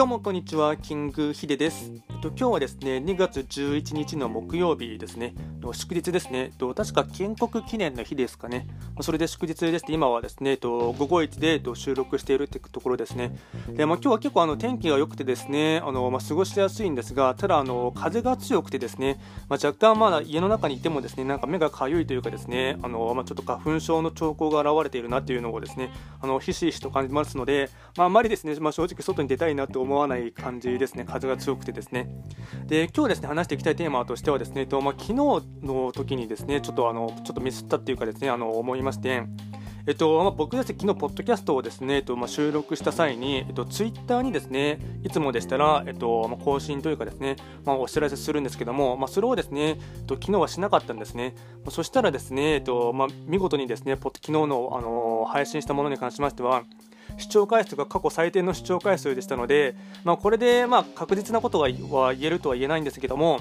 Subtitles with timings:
[0.00, 1.92] どうもこんにちは、キングヒデです。
[2.20, 5.34] と、今日はですね、2月11日の木曜日ですね、
[5.72, 8.66] 祝日ですね、と確か建国記念の日ですかね、
[9.00, 13.38] それで祝日です今はですね、と午後1でと収録しているというところですね。
[13.68, 19.18] でまあ、今日は結構あの天気が良くてですね、あのまあ、過ごしやすいんですが、ただあの風が強くてですね、
[19.48, 32.09] まあ、若干まだ家の中にいてもですね、なんか目がかゆいというかですね、あのまあ、ちょっと花粉症の兆候が現れているなというのをですね、あのひしひしと感じますので、まあ、あまりですね、まあ、正直外に出たいなと思わない感じですね、風が強くてですね。
[32.66, 39.24] で今日ですね話していきたいテーマとしてはですね、とまあ、昨日の時にですねちょっとあのちょっとミスったっていうかですねあの思いまして。
[39.86, 51.34] えっとまあ、僕ですね、昨日、ポッドキャストをですね、えっとまあ、収録した際に、えっと、ツイッターにですね、いつもでしたら、えっとまあ、更新というかですね、まあ、お知らせするんですけども、まあ、それをですね、えっと、昨日はしなかったんですね。
[51.64, 56.64] まあそしたらですね、えっとまあ、見事にですね、昨日の、あの配信したものに関しましては、
[57.20, 63.40] 視聴回数が過去最低の視聴回数でしたので、まあ、これでまあ確実なことは言えるとは言えないんですけども、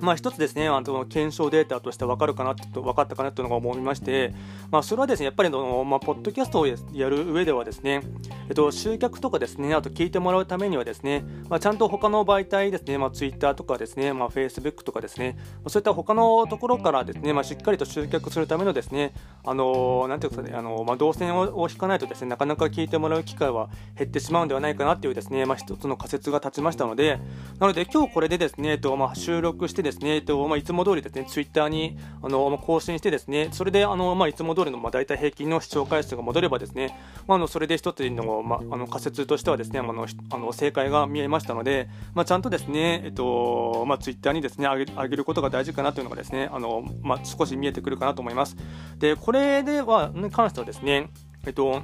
[0.00, 4.34] まあ、一つですね、あの検証データとして分かるかなと分かったかなというのが思いまして、
[4.70, 6.76] まあ、それはですね、やっぱりの、まあ、ポッドキャストをや
[7.08, 8.02] る上ではですね、
[8.48, 19.12] えっと、集客とかですね、あと聞いてもらうためにはですね、まあ、ちゃんと他の媒体ですね、まあ、Twitter とかですね、まあ、Facebook とかですね、そういった他のところからですね、まあ、しっかりと集客するためのですね、
[19.44, 27.18] あのなんていうかね、あのまあ、動線を引かないとですね、なかなか聞いてもらう機会は減ってしまうんではないかなというですね、まあ、一つの仮説が立ちましたので、
[27.58, 48.56] なので今日これでですね、えっとまあ、収録してですね、えっとまあ、いつも通りですね、ツイッターにあの、まあ、更新してですね、それであの、まあ、いつも通りの、まあ、大体平均の視聴回数が戻ればですね、まあ、あのそれで一つの,、まあ、あの仮説としてはですね、あのあの正解が見えましたので、まあ、ちゃんとですね、えっとまあ、ツイッターにですね上げ上げることが大事かなというのがですね、あのまあ、少し見えてくるかなと思います。
[48.98, 51.08] で、これではに関してはですね、
[51.46, 51.82] えっと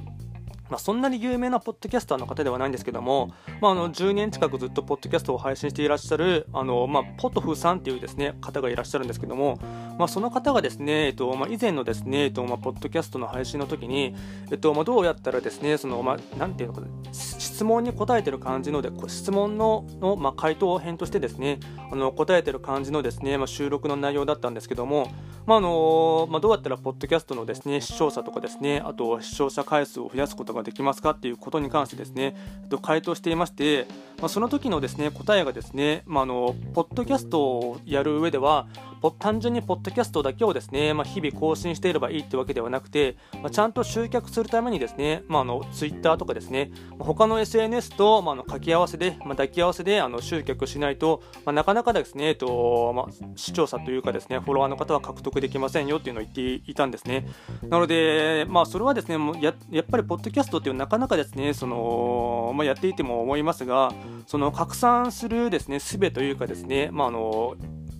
[0.75, 9.57] まあ、そんなに有名なポッドキャスターの方ではないんですけども、まあ、あの10年近くずっとポッドキャストを配信していらっしゃるあの、まあ、ポトフさんっていうですね方がいらっしゃるんですけども、
[9.97, 14.17] まあ、その方がですね、えっとまあ、以前のですね、えっとまあ、ポッドキャストの配信の時に、
[14.51, 25.09] えっとまあ、どうやったらですねその、まあ、なんていうのか質問に答えてる感じので質問のの、まあ、回答編としてですねあの答えてる感じのですね、まあ、収録の内容だったんですけども、
[25.45, 33.85] まああのまあ、どうやったらポッドキャストのですね視聴者とかですねあと視聴者回数を増やすことができますかっていうことに関してですね、えっと、回答していまして、
[34.17, 38.67] まあ、その時のですね答えがですね、まあ、あのポッドキャストをやる上では
[39.11, 53.05] 単純にポッドキャストだけをですね、まあ、日々更新していればいいってわけではなくて、まあ、ちゃんと集客するためにですね、まあ、あのツイッターとかですね他の SNS と、まあ、の掛け合わせで、まあ、抱き合わせであの集客しないと、まあ、なかなかですね、えっとまあ、
[53.35, 57.27] 視聴者というかですねフォロワーの方は獲得できませんよっていうのを言っていたんですね。
[57.63, 63.91] なので、まあ、それはですねややっぱりポッドキャストっていうのはなかなかですねその、まあ、やっていても思いますが
[64.27, 67.55] その拡散するですね術というかですね、まあ、あの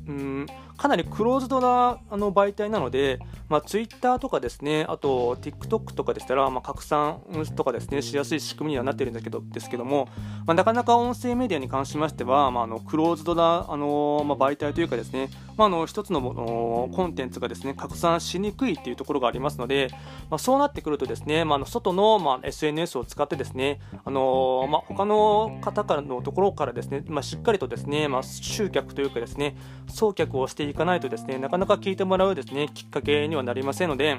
[0.07, 0.45] うん
[0.77, 7.21] かなりクローズドなあの媒体なので、まあ、Twitter とかですね、あと TikTok とかでしたら、まあ、拡散
[7.55, 10.09] とかですね、しやすい仕組みにはなってるんだけどですけども、
[10.45, 19.89] まあ、なかなか音声メディアに関しましては、まあ、あのクローズドなあの、まあ、媒体というかですね、まあ、あの一つののコンテンツがですね拡散しにくいというところがありますので、
[20.29, 29.55] まあ、そうなってくるとですね、まあ、あの外の、まあ、SNS を使ってですね、あのまあ、他の方からのところからですね、まあ、しっかりとですね、まあ、集客というかですね、
[29.87, 34.17] 送客をしていかないとですね、なかなか聞いてもらうですね、きっかけにはなりませんので、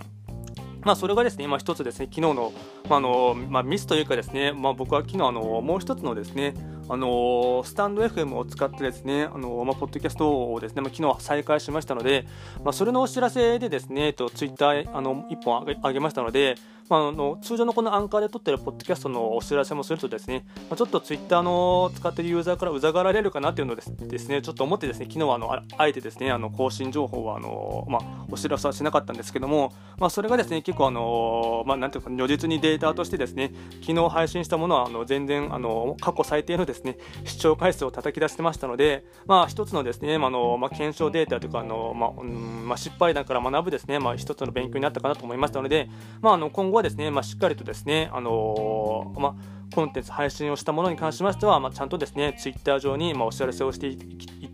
[0.82, 2.52] まあ、それがですね、今一つですね、昨日の、
[2.88, 6.54] まあのまあ、ミスというかですね、まあ、僕は昨日あのもう一つのですね、
[6.88, 12.26] あのスタンド FM を使ってですね、あのまあ、ポッドキャストをですね、まあ、昨日再開しましたので、
[12.62, 16.56] まあ、それのお知らせでですね、えっと、ツイッターあの1本上げましたので、
[16.88, 36.75] まあ、あの通常のこのアンカーで撮ってるポッドキャストのお知らせもするとですね、まあ、ちょっとツイッターの使ってるユーザーからうざがられるかなっていうのをですですね、ちょっと思ってですね、昨日はあのあえてですね、あの更新情報はあの、まあ、お知らせはしなかったんですけども、まあ、それがですね、結構あの、まあ、なんていうか、如実にデータとしてですね、昨日配信したものはあの全然あの過去最低のですね、
[37.24, 45.88] 視聴回数を叩き出してましたので、まあ、一つのですね、まあのまあ、検証データというかあの、まあうんまあ、失敗談から学ぶですね、まあ、一つの勉強になったかなと思いましたので、
[46.20, 53.98] まあ、あの今後はですね、まあ、しっかりとですね、あの、まあコンテンツ配信をしたものに関しましては、まあ、ちゃんとですね、ツイッター上に、まあ、お知らせをしてい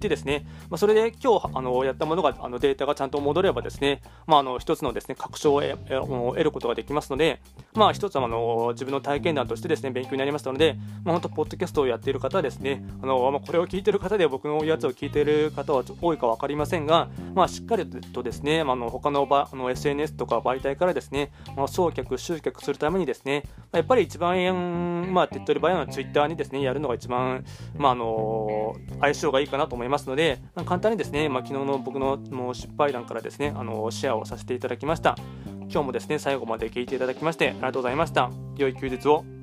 [0.03, 7.41] ってですね、まあ、それで今日あのやったものがあのデータがちゃんと戻ればですね、まあ、あの一つのですね確証を得ることができますので、
[7.75, 24.33] まあ、一つはあの自分の体験談としてですね勉強になりましたので、まあ、本当、ポッドキャストをやっている方はですね、あのまあ、これを聞いている方で僕のやつを聞いている方は多いか分かりませんが、まあ、しっかりとですね、まあ、の他の場あの SNS とか媒体からですね、まあ、送客、集客するためにですね、やっぱり一番
[25.13, 27.45] まあ、手っ取り早いのはツイッターにですね、やるのが一番、
[27.77, 29.92] まあ、あの相性がいいかなと思います。
[29.93, 35.15] ますので、まあ、簡単にですね、まあ、昨日の僕のもう失敗談からですね、あのシェアをさせていただきました。
[35.71, 38.31] 今日もですね、最後まで聞いていただきまして、ありがとうございました。
[38.57, 39.42] 良い休日を。